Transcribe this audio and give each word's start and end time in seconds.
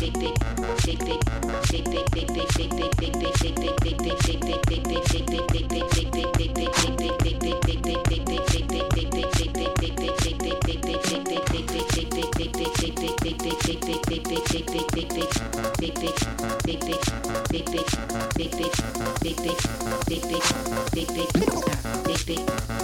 Big, 0.00 0.12
big, 0.14 0.34
big, 22.04 22.26
big, 22.26 22.83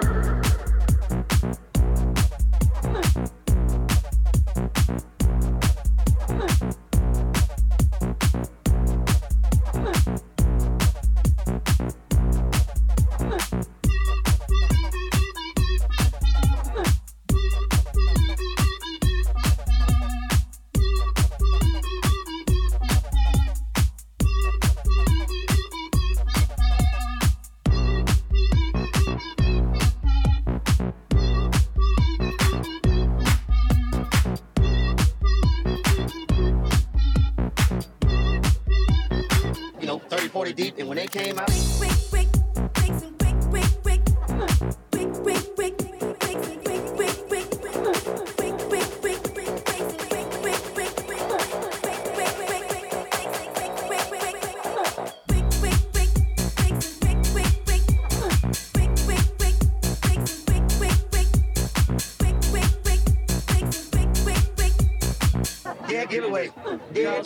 I 40.41 40.47
ain't 40.47 40.57
just 40.57 40.75
the 40.75 40.83
only 40.83 40.89
one, 40.89 40.97
it's 40.97 41.13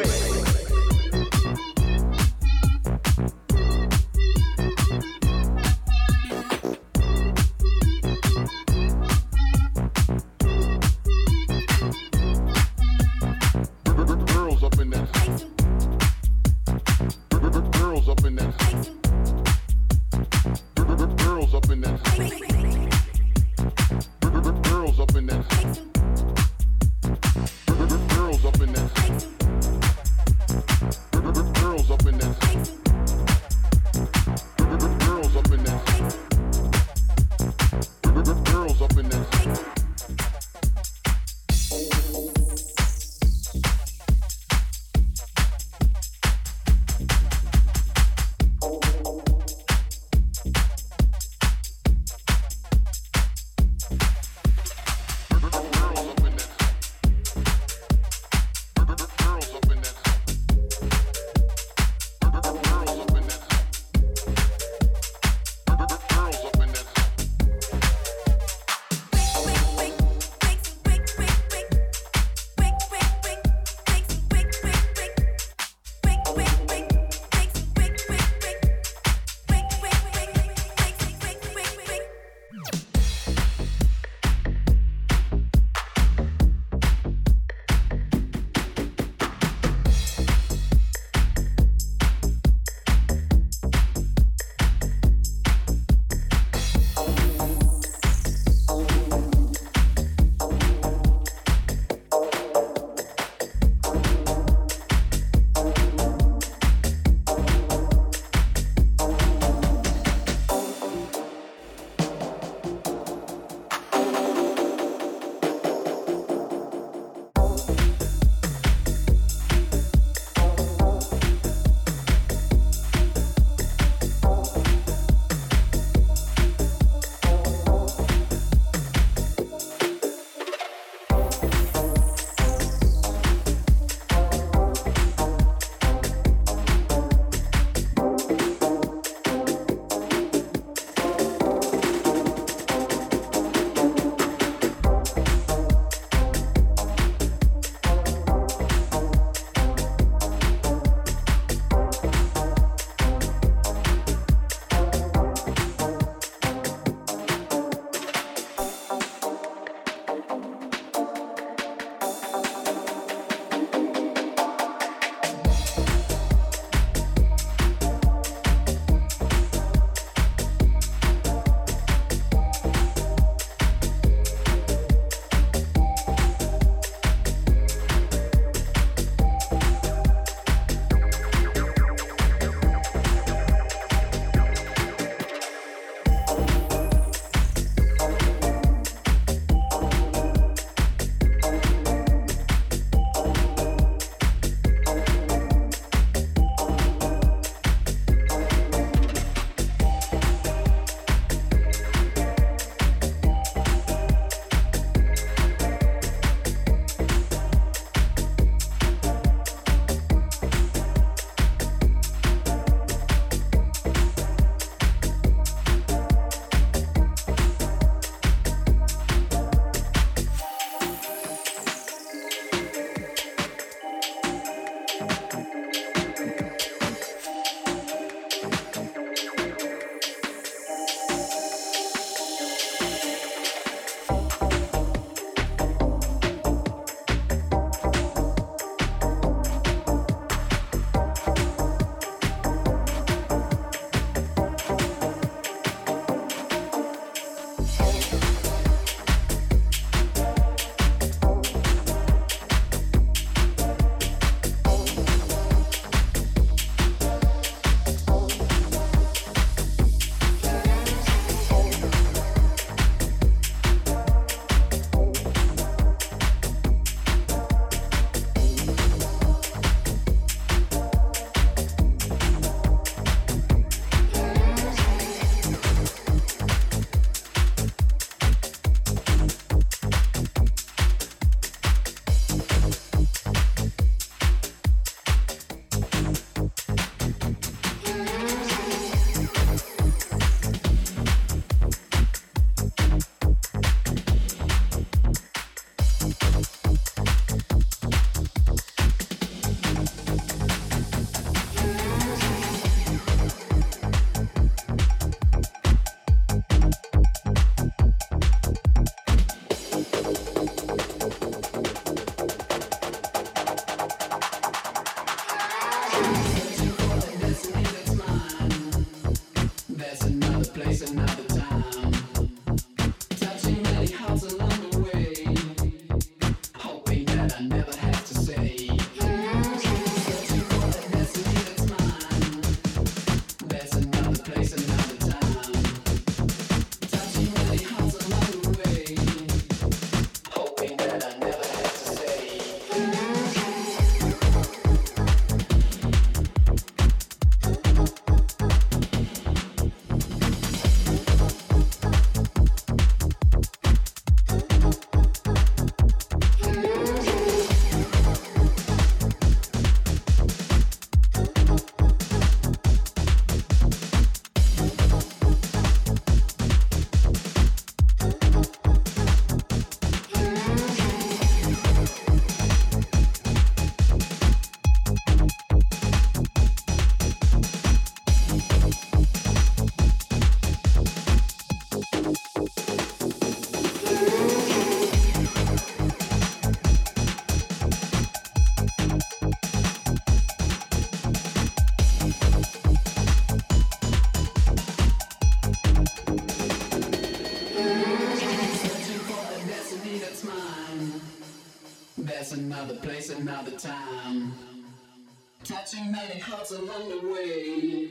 many 406.09 406.21
hearts 406.21 406.51
along 406.51 406.89
the 406.89 407.09
way, 407.09 407.89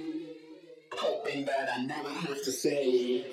hoping 0.94 1.46
that 1.46 1.70
I 1.76 1.86
never 1.86 2.10
have 2.10 2.44
to 2.44 2.52
say. 2.52 3.26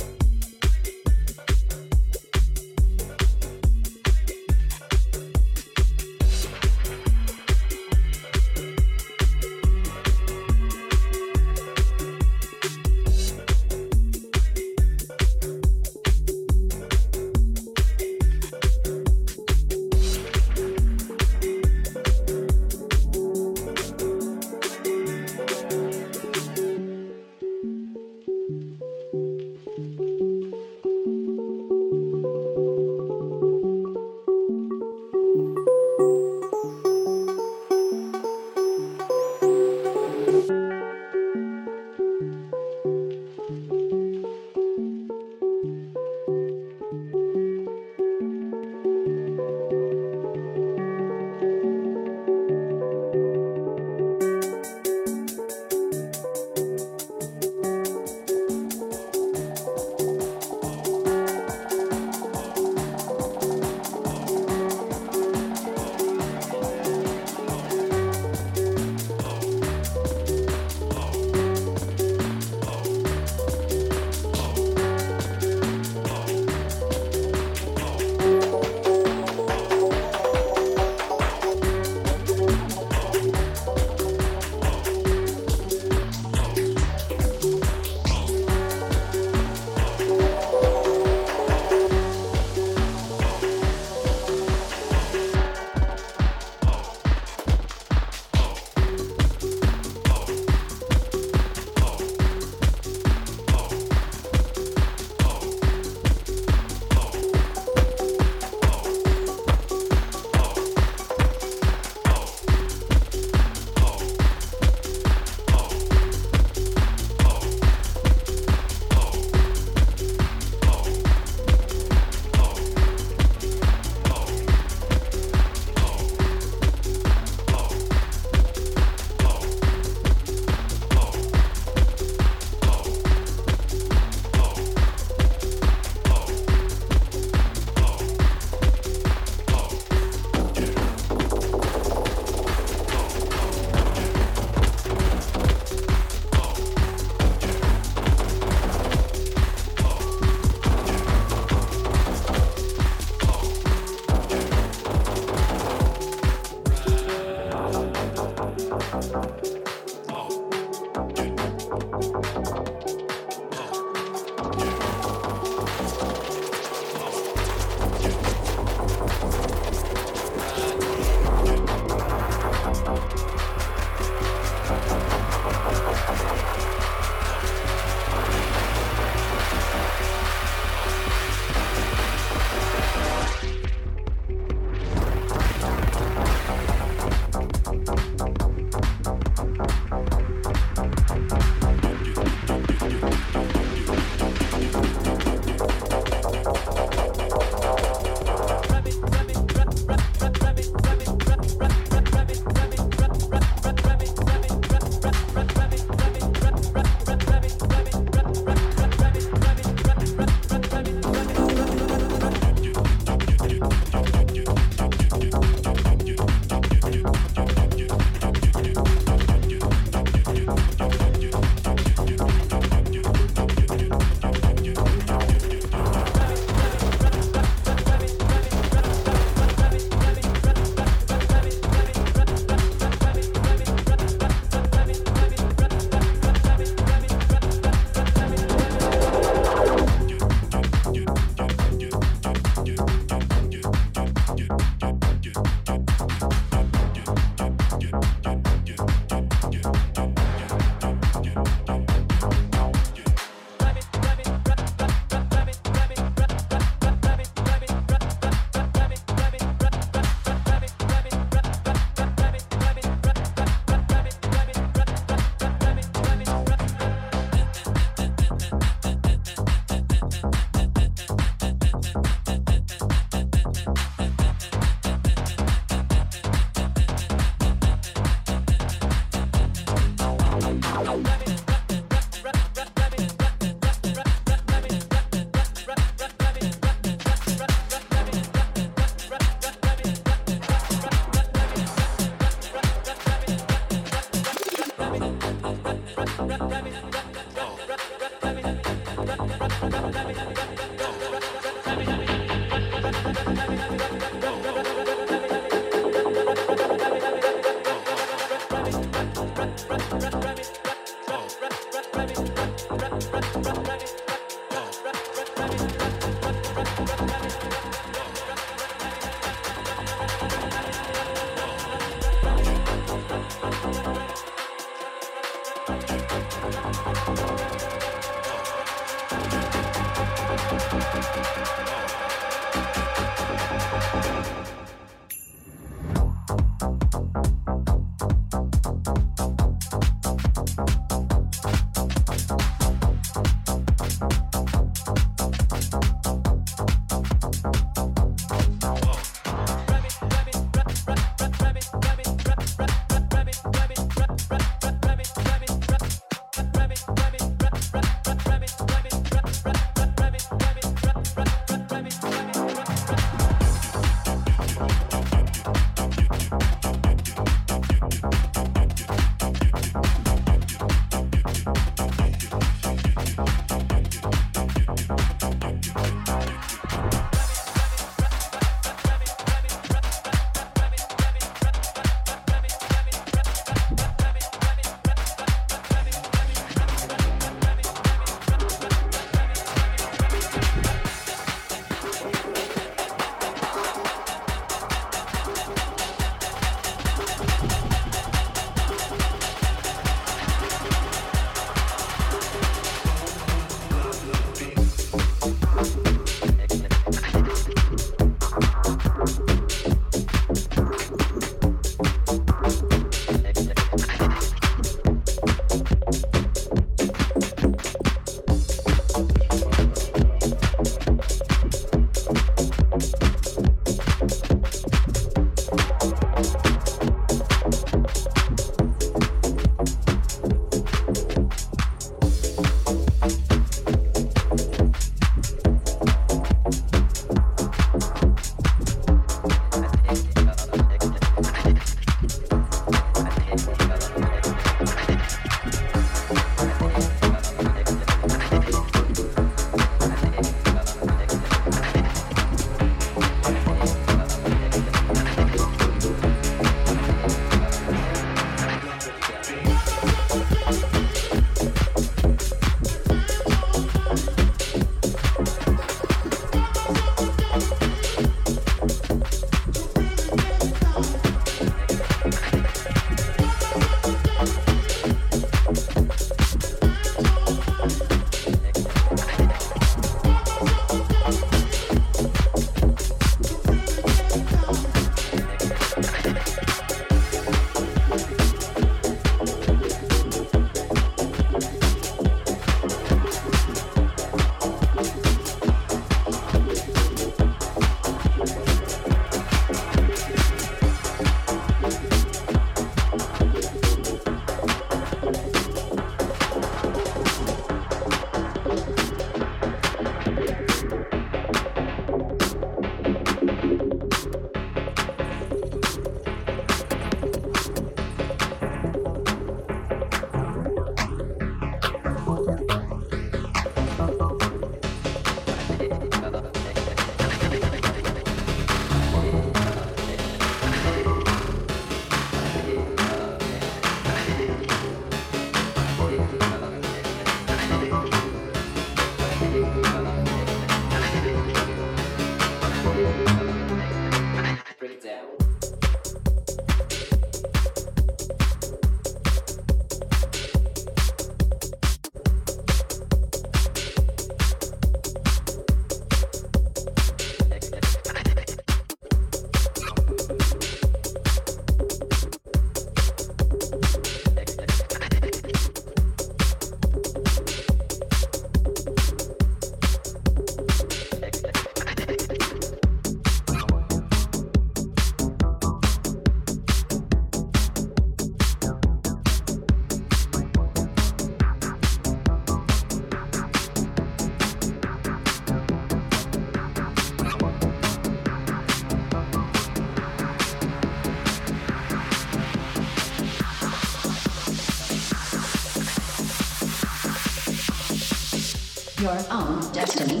Your 598.93 599.03
own 599.11 599.51
destiny. 599.53 600.00